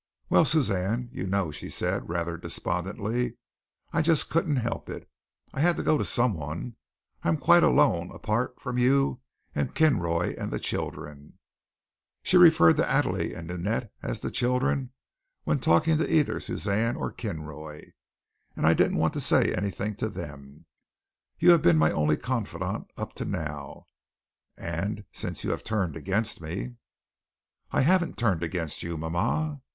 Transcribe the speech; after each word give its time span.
"Well, 0.31 0.45
Suzanne, 0.45 1.09
you 1.11 1.27
know," 1.27 1.51
she 1.51 1.69
said, 1.69 2.09
rather 2.09 2.35
despondently, 2.35 3.35
"I 3.93 4.01
just 4.01 4.31
couldn't 4.31 4.55
help 4.55 4.89
it. 4.89 5.07
I 5.53 5.59
had 5.61 5.77
to 5.77 5.83
go 5.83 5.95
to 5.95 6.03
someone. 6.03 6.75
I 7.21 7.29
am 7.29 7.37
quite 7.37 7.61
alone 7.61 8.09
apart 8.11 8.59
from 8.59 8.79
you 8.79 9.19
and 9.53 9.75
Kinroy 9.75 10.33
and 10.39 10.49
the 10.51 10.57
children" 10.59 11.37
she 12.23 12.35
referred 12.35 12.77
to 12.77 12.97
Adele 12.99 13.35
and 13.37 13.45
Ninette 13.51 13.91
as 14.01 14.19
the 14.21 14.31
children 14.31 14.89
when 15.43 15.59
talking 15.59 15.99
to 15.99 16.11
either 16.11 16.39
Suzanne 16.39 16.95
or 16.95 17.11
Kinroy 17.13 17.91
"and 18.55 18.65
I 18.65 18.73
didn't 18.73 18.97
want 18.97 19.13
to 19.13 19.21
say 19.21 19.53
anything 19.53 19.95
to 19.97 20.09
them. 20.09 20.65
You 21.37 21.51
have 21.51 21.61
been 21.61 21.77
my 21.77 21.91
only 21.91 22.17
confidant 22.17 22.89
up 22.97 23.13
to 23.17 23.25
now, 23.25 23.85
and 24.57 25.05
since 25.11 25.43
you 25.43 25.51
have 25.51 25.63
turned 25.63 25.95
against 25.95 26.41
me" 26.41 26.77
"I 27.71 27.81
haven't 27.81 28.17
turned 28.17 28.41
against 28.41 28.81
you, 28.81 28.97
mama." 28.97 29.61